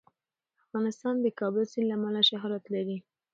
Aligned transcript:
افغانستان 0.63 1.15
د 1.19 1.23
د 1.25 1.27
کابل 1.39 1.63
سیند 1.71 1.87
له 1.89 1.95
امله 1.97 2.21
شهرت 2.29 2.63
لري. 2.73 2.97